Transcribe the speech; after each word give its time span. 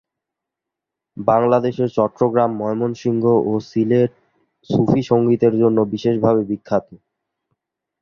বাংলাদেশের 1.17 1.89
চট্টগ্রাম, 1.97 2.51
ময়মনসিংহ, 2.57 3.23
ও 3.43 3.53
সিলেট 3.69 4.11
সুফি 4.69 5.01
সঙ্গীতের 5.09 5.53
জন্য 5.61 5.77
বিশেষভাবে 5.93 6.41
বিখ্যাত। 6.45 6.85